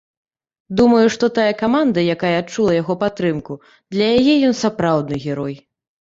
[0.77, 3.57] Думаю, што тая каманда, якая адчула яго падтрымку,
[3.97, 5.55] для яе ён сапраўды герой.